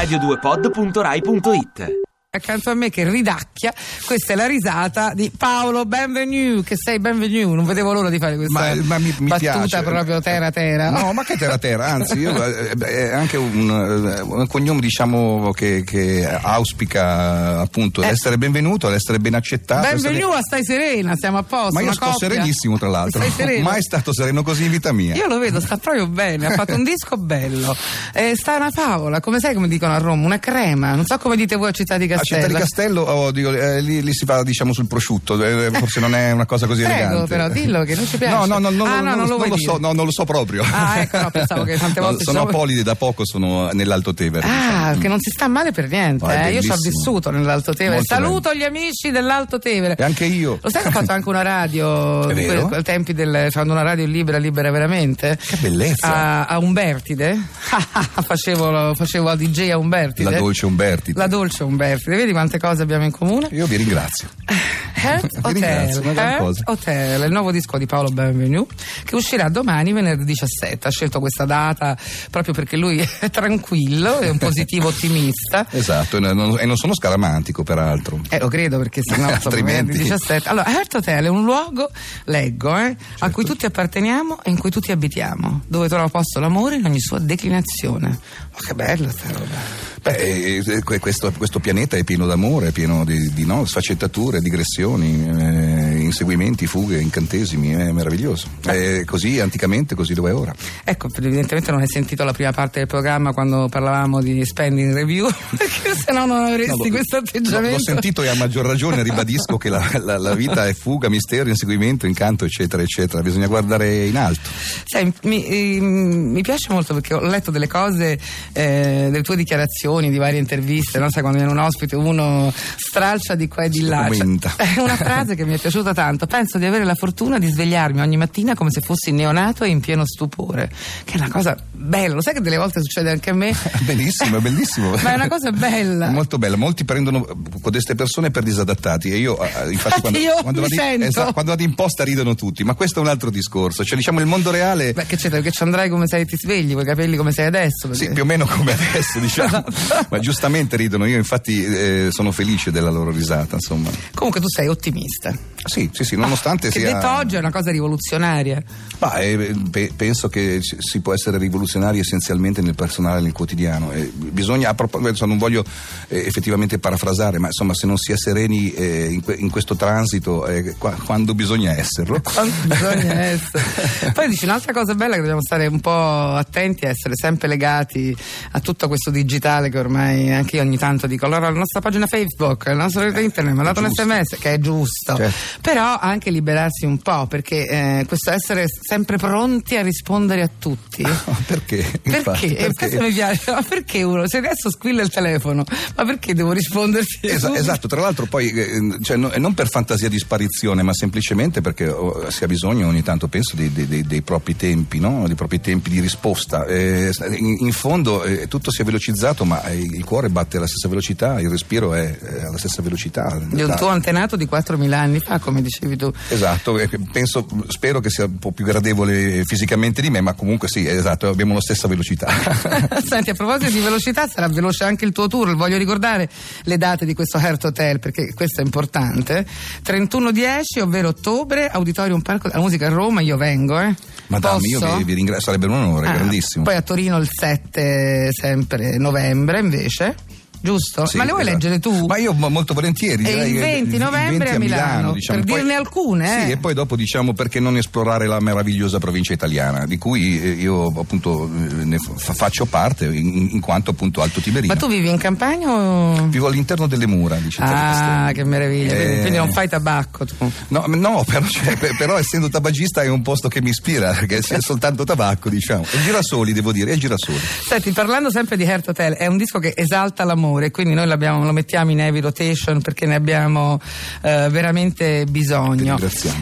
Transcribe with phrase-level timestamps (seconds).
[0.00, 1.99] radio2pod.rai.it
[2.32, 3.74] accanto a me che ridacchia
[4.06, 8.36] questa è la risata di Paolo Benvenu che sei Benvenu non vedevo l'ora di fare
[8.36, 9.82] questa Ma- ma mi- mi battuta piace.
[9.82, 12.30] proprio terra terra No, ma che terra terra, anzi, io,
[12.70, 18.88] eh, beh, è anche un, eh, un cognome diciamo che, che auspica appunto l'essere benvenuto,
[18.88, 19.86] l'essere ben accettato.
[19.88, 22.28] essere- Benvenu a stai serena siamo a posto Ma io sto coppia.
[22.28, 23.24] serenissimo tra l'altro,
[23.60, 25.16] mai stato sereno così in vita mia.
[25.16, 27.74] io lo vedo, sta proprio bene, ha fatto un disco bello.
[28.14, 30.94] Eh, sta una favola, come sai come dicono a Roma, una crema.
[30.94, 32.18] Non so come dite voi a Città di Castello.
[32.22, 36.00] Città di Castello oh, dico, eh, lì, lì si va diciamo sul prosciutto, eh, forse
[36.00, 37.26] non è una cosa così Prego, elegante.
[37.28, 38.34] però, dillo che non ci piace.
[38.34, 40.12] No, no, no, no, Ah, no, no, non lo vuoi lo so, no, non lo
[40.12, 40.64] so proprio.
[40.70, 44.14] Ah, ecco, no, pensavo che tante volte sono ci sono- apolide da poco, sono nell'Alto
[44.14, 44.46] Tevere.
[44.46, 45.00] Ah, diciamo.
[45.00, 46.26] che non si sta male per niente.
[46.26, 46.52] È eh.
[46.52, 47.96] Io ci ho vissuto nell'Alto Tevere.
[47.96, 49.96] Molto Saluto gli amici dell'Alto Tevere.
[49.96, 50.58] E anche io.
[50.60, 54.38] Lo sai che ho fatto anche una radio ai tempi del quando una radio libera,
[54.38, 55.38] libera veramente?
[55.40, 56.12] Che bellezza.
[56.12, 57.38] A, a Umbertide.
[58.22, 60.30] facevo, facevo a DJ a Umbertide.
[60.30, 61.12] La dolce Umberti.
[61.14, 62.09] La dolce Umbertide.
[62.16, 63.48] Vedi quante cose abbiamo in comune?
[63.52, 64.28] Io vi ringrazio.
[65.02, 66.62] Heart ringrazio, Hotel, Heart cosa.
[66.66, 68.66] Hotel, il nuovo disco di Paolo Benvenu
[69.04, 70.88] che uscirà domani venerdì 17.
[70.88, 71.96] Ha scelto questa data
[72.30, 75.66] proprio perché lui è tranquillo, è un positivo ottimista.
[75.70, 78.20] Esatto, e non, e non sono scaramantico peraltro.
[78.28, 79.92] Eh, lo credo perché se no Altrimenti.
[79.92, 80.48] venerdì 17.
[80.48, 81.90] Allora, Heart Hotel è un luogo,
[82.24, 86.76] leggo, eh, a cui tutti apparteniamo e in cui tutti abitiamo, dove trova posto l'amore
[86.76, 88.08] in ogni sua declinazione.
[88.08, 89.89] Ma che bella sta roba.
[90.02, 90.16] Beh,
[90.56, 95.28] eh, que- questo, questo pianeta è pieno d'amore, è pieno di, di, no, sfaccettature, digressioni,
[95.28, 98.48] eh, inseguimenti, fughe, incantesimi, è meraviglioso.
[98.64, 100.54] È così anticamente, così dove è ora.
[100.84, 105.28] Ecco, evidentemente non hai sentito la prima parte del programma quando parlavamo di spending review,
[105.56, 107.76] perché se no non avresti No, questo atteggiamento.
[107.76, 111.48] l'ho sentito e a maggior ragione ribadisco che la, la- la vita è fuga, mistero,
[111.48, 113.22] inseguimento, incanto, eccetera, eccetera.
[113.22, 114.48] Bisogna guardare in alto.
[114.84, 115.84] Sai, mi, ehm,
[116.32, 118.18] mi piace molto perché ho letto delle cose,
[118.52, 121.08] eh, delle tue dichiarazioni, di varie interviste, no?
[121.10, 124.08] Sai, quando viene un ospite uno stralcia di qua e di là.
[124.10, 124.26] Cioè,
[124.76, 125.99] è una frase che mi è piaciuta tanto.
[126.26, 129.80] Penso di avere la fortuna di svegliarmi ogni mattina come se fossi neonato e in
[129.80, 130.70] pieno stupore.
[131.04, 132.14] Che è una cosa bella.
[132.14, 133.54] Lo sai che delle volte succede anche a me?
[133.84, 134.90] Bellissimo, è bellissimo.
[135.02, 136.08] Ma è una cosa bella.
[136.08, 136.56] È molto bella.
[136.56, 137.26] Molti prendono
[137.60, 141.50] codeste persone per disadattati e io, eh, infatti, quando, Io quando vado in, esatto, quando
[141.50, 143.84] vado in posta ridono tutti, ma questo è un altro discorso.
[143.84, 144.92] Cioè, diciamo, il mondo reale.
[144.92, 145.28] Beh, che c'è?
[145.28, 147.92] Perché ci andrai come sei, ti svegli, con i capelli come sei adesso.
[147.92, 149.64] Sì, perché- più o meno come adesso, diciamo.
[150.08, 153.90] Ma giustamente ridono, io infatti eh, sono felice della loro risata, insomma.
[154.14, 155.34] Comunque tu sei ottimista.
[155.64, 156.92] Sì, sì, sì, nonostante che sia.
[156.94, 158.62] detto oggi è una cosa rivoluzionaria.
[158.98, 163.92] Ma, eh, pe- penso che ci- si può essere rivoluzionari essenzialmente nel personale nel quotidiano.
[163.92, 165.64] Eh, bisogna, a proposito, non voglio
[166.08, 169.76] eh, effettivamente parafrasare, ma insomma, se non si è sereni eh, in, que- in questo
[169.76, 172.20] transito, eh, qua- quando bisogna esserlo.
[172.30, 174.12] Quando bisogna essere.
[174.12, 175.90] Poi dici un'altra cosa bella che dobbiamo stare un po'
[176.34, 178.16] attenti a essere sempre legati
[178.52, 181.26] a tutto questo digitale che ormai anche io ogni tanto dico.
[181.26, 184.54] Allora la nostra pagina Facebook, il nostro rete internet, mi ha dato un sms che
[184.54, 185.16] è giusto.
[185.16, 185.34] Certo.
[185.60, 191.02] Però anche liberarsi un po' perché eh, questo essere sempre pronti a rispondere a tutti.
[191.46, 191.84] perché?
[192.02, 192.16] Perché?
[192.16, 194.26] Infatti, Eh, Questo mi piace, ma perché uno?
[194.28, 195.64] Se adesso squilla il telefono,
[195.96, 197.18] ma perché devo risponderti?
[197.26, 201.60] Esa- esatto, tra l'altro poi eh, cioè, no- non per fantasia di sparizione, ma semplicemente
[201.60, 205.24] perché oh, si ha bisogno ogni tanto, penso, dei, dei- dei- propri tempi, no?
[205.26, 206.64] dei propri tempi di risposta.
[206.66, 210.66] Eh, in, in fondo eh, tutto si è velocizzato, ma eh, il cuore batte alla
[210.66, 213.38] stessa velocità, il respiro è eh, alla stessa velocità.
[213.40, 216.12] Di un tuo antenato di 4.000 anni fa, come dicevi tu.
[216.28, 216.78] Esatto,
[217.12, 221.28] penso, spero che sia un po' più gradevole fisicamente di me, ma comunque sì, esatto,
[221.28, 222.28] abbiamo la stessa velocità.
[223.06, 225.54] Senti, a proposito di velocità, sarà veloce anche il tuo tour.
[225.56, 226.28] Voglio ricordare
[226.64, 229.46] le date di questo Heart Hotel perché questo è importante.
[229.84, 233.20] 31-10, ovvero ottobre, Auditorium Parco della Musica a Roma.
[233.20, 233.94] Io vengo, eh.
[234.28, 234.96] Madame, io Posso?
[234.96, 236.64] vi, vi ringrazio, sarebbe un onore, Ah, grandissimo.
[236.64, 240.14] Poi a Torino il 7, sempre novembre, invece.
[240.62, 241.06] Giusto?
[241.06, 241.56] Sì, Ma le vuoi esatto.
[241.56, 242.06] leggere tu?
[242.06, 243.24] Ma io mo- molto volentieri.
[243.24, 245.38] E il che 20 novembre a Milano, diciamo.
[245.38, 246.44] per Poi- dirne alcune, eh.
[246.46, 250.50] Sì, e poi dopo diciamo perché non esplorare la meravigliosa provincia italiana, di cui eh,
[250.50, 254.72] io appunto eh, ne fa- faccio parte in, in quanto appunto Alto Tiberino.
[254.74, 256.26] Ma tu vivi in campagna o...
[256.28, 258.92] Vivo all'interno delle mura di Città Ah, che meraviglia.
[258.94, 260.34] Eh, Quindi non fai tabacco tu.
[260.68, 264.40] No, no, però, cioè, per- però essendo tabagista è un posto che mi ispira, perché
[264.40, 265.84] c'è soltanto tabacco, diciamo.
[265.90, 267.38] E girasoli, devo dire, e girasoli.
[267.66, 270.48] Senti, parlando sempre di Heart Hotel, è un disco che esalta l'amore.
[270.50, 273.80] Amore, quindi noi lo mettiamo in heavy rotation perché ne abbiamo
[274.22, 275.98] eh, veramente bisogno.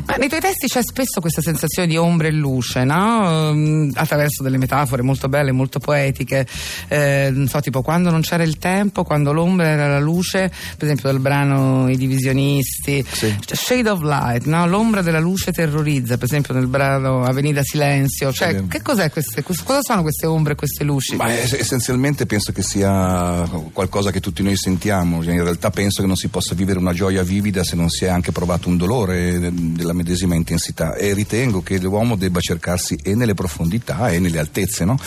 [0.07, 3.53] Ma nei tuoi testi c'è spesso questa sensazione di ombra e luce, no?
[3.53, 6.47] Mm, attraverso delle metafore molto belle, molto poetiche,
[6.89, 10.85] eh, non so, tipo quando non c'era il tempo, quando l'ombra era la luce, per
[10.85, 13.35] esempio dal brano I divisionisti, sì.
[13.47, 14.67] Shade of Light, no?
[14.67, 18.67] L'ombra della luce terrorizza, per esempio nel brano Avenida Silenzio, cioè sì.
[18.69, 21.17] che cos'è queste, cosa sono queste ombre e queste luci?
[21.17, 26.17] Ma essenzialmente penso che sia qualcosa che tutti noi sentiamo, in realtà penso che non
[26.17, 29.93] si possa vivere una gioia vivida se non si è anche provato un dolore della
[29.93, 34.99] medesima intensità e ritengo che l'uomo debba cercarsi e nelle profondità e nelle altezze, no?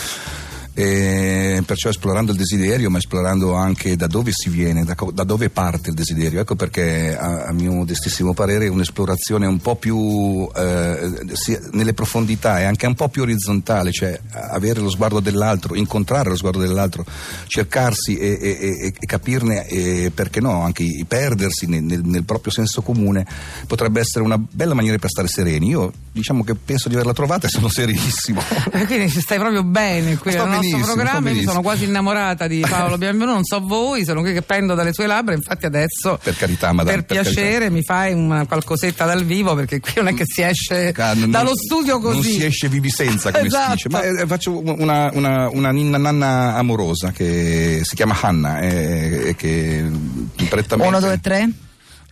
[0.74, 5.50] E perciò esplorando il desiderio ma esplorando anche da dove si viene, da, da dove
[5.50, 6.40] parte il desiderio.
[6.40, 11.12] Ecco perché a, a, mio modestissimo parere un'esplorazione un po' più eh,
[11.72, 16.36] nelle profondità e anche un po' più orizzontale, cioè avere lo sguardo dell'altro, incontrare lo
[16.38, 17.06] sguardo dell'altro,
[17.48, 22.82] cercarsi e, e, e capirne e perché no, anche perdersi nel, nel, nel proprio senso
[22.82, 23.26] comune
[23.68, 25.68] potrebbe essere una bella maniera per stare sereni.
[25.70, 28.42] Io diciamo che penso di averla trovata e sono serenissimo.
[28.86, 30.32] Quindi stai proprio bene qui
[30.69, 31.30] nostro programma.
[31.30, 34.94] Io sono quasi innamorata di Paolo Bienvenuto, non so voi, sono qui che pendo dalle
[34.94, 35.34] sue labbra.
[35.34, 37.72] Infatti, adesso per carità, madame, per, per piacere carità.
[37.72, 41.50] mi fai una qualcosetta dal vivo perché qui non è che si esce Car- dallo
[41.50, 42.16] non, studio così.
[42.16, 43.78] Non si esce vivi senza, come esatto.
[43.78, 43.90] si dice.
[43.90, 49.36] Ma eh, faccio una, una, una, ninna nanna amorosa che si chiama Hanna e eh,
[49.36, 49.90] che
[50.50, 50.88] prettamente.
[50.88, 51.50] Uno, due, tre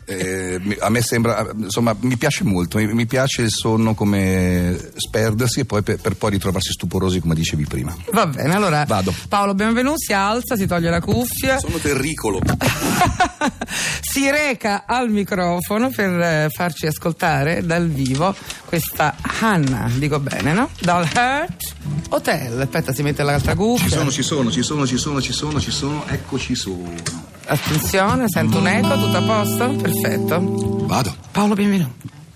[0.10, 5.60] eh, a me sembra, insomma, mi piace molto, mi, mi, piace il sonno come sperdersi
[5.60, 7.96] e poi per, per, poi ritrovarsi stuporosi come dicevi prima.
[8.12, 9.14] Va bene, allora Vado.
[9.28, 11.60] Paolo benvenuto, si alza, si toglie la cuffia.
[11.60, 12.40] Sono terricolo.
[14.02, 18.36] si reca al microfono per eh, farci ascoltare dal vivo
[18.66, 20.70] questa Hanna, dico bene, no?
[20.80, 21.76] Dal Heart
[22.10, 22.62] Hotel.
[22.62, 23.88] Aspetta, si mette l'altra cuffia.
[23.88, 27.29] Ci sono, ci sono, ci sono, ci sono, ci sono, ci sono, eccoci sono.
[27.50, 29.70] Attenzione, sento un eco, tutto a posto?
[29.70, 30.86] Perfetto.
[30.86, 31.16] Vado.
[31.32, 31.94] Paolo, benvenuto.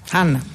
[0.09, 0.52] Anna.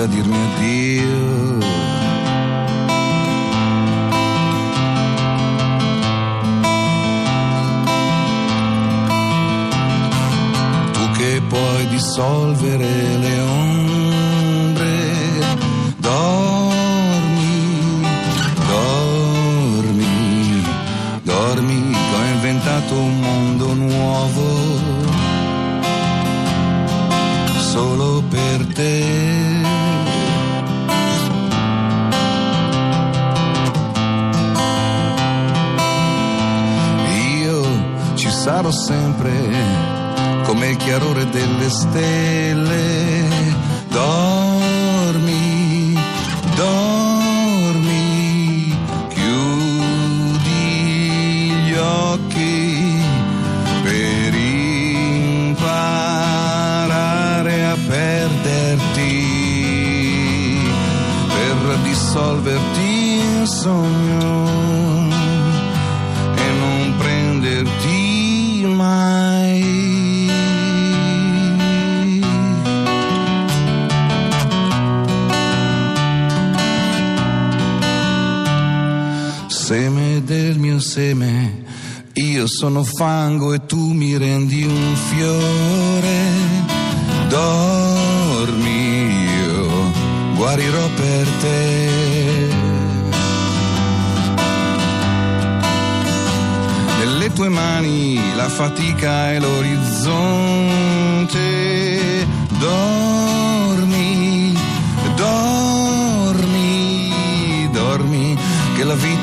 [0.00, 1.99] a dir-me adeus.
[38.42, 39.30] Sarò sempre
[40.44, 43.28] come il chiarore delle stelle.
[43.88, 45.94] Dormi,
[46.56, 48.74] dormi,
[49.10, 49.82] chiudi
[51.66, 53.04] gli occhi
[53.82, 55.66] per imparare
[57.66, 59.26] a perderti,
[61.28, 64.99] per dissolverti in sogno
[80.80, 81.62] seme,
[82.14, 86.18] io sono fango e tu mi rendi un fiore.
[87.28, 89.92] Dormi, io
[90.34, 91.88] guarirò per te.
[96.98, 101.59] Nelle tue mani la fatica e l'orizzonte.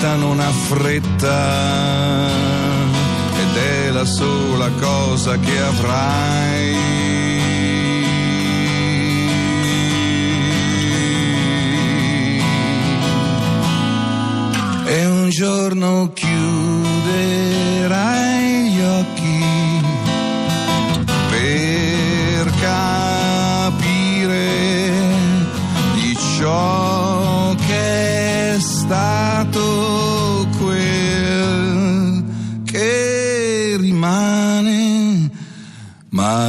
[0.08, 2.28] Vita non ha fretta
[3.42, 6.76] ed è la sola cosa che avrai.
[14.86, 17.48] E un giorno chiuderai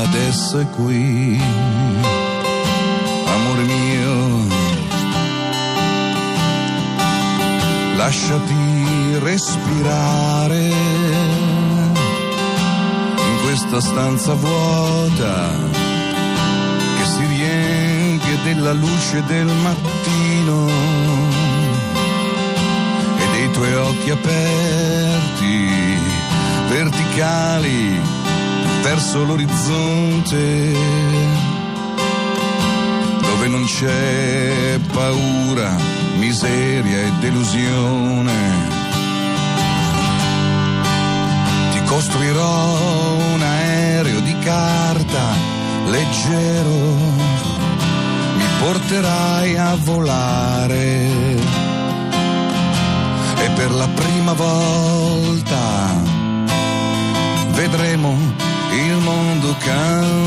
[0.02, 1.40] adesso è qui.
[3.26, 4.46] Amore mio,
[7.96, 10.70] lasciati respirare
[13.16, 15.50] in questa stanza vuota
[16.96, 20.68] che si riempie della luce del mattino
[23.18, 25.68] e dei tuoi occhi aperti,
[26.68, 28.17] verticali
[28.90, 30.72] verso l'orizzonte
[33.20, 35.76] dove non c'è paura,
[36.16, 38.38] miseria e delusione.
[41.72, 42.76] Ti costruirò
[43.34, 45.24] un aereo di carta
[45.84, 46.80] leggero,
[48.38, 51.08] mi porterai a volare
[53.36, 56.00] e per la prima volta
[57.50, 60.18] vedremo il mondo cambiare.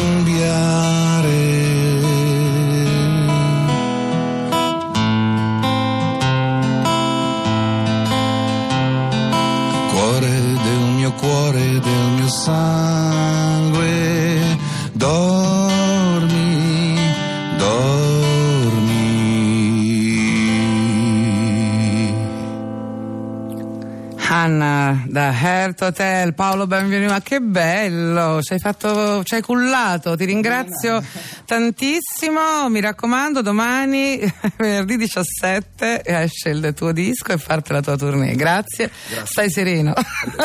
[24.33, 30.15] Anna da Heart Hotel, Paolo benvenuto, ma che bello, ci hai fatto, ci hai cullato,
[30.15, 31.03] ti ringrazio
[31.45, 34.21] tantissimo, mi raccomando domani,
[34.55, 38.89] venerdì 17, esce il tuo disco e parte la tua tournée, grazie,
[39.25, 39.93] stai sereno.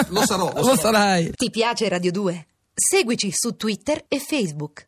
[0.08, 0.76] Lo sarò, lo lo sarò.
[0.76, 1.30] sarai.
[1.36, 2.46] Ti piace Radio 2?
[2.74, 4.84] Seguici su Twitter e Facebook.